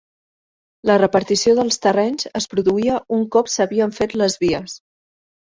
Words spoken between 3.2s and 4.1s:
cop s'havien